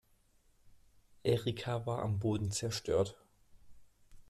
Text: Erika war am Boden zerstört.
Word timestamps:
Erika 1.21 1.85
war 1.85 2.01
am 2.01 2.17
Boden 2.17 2.49
zerstört. 2.51 3.15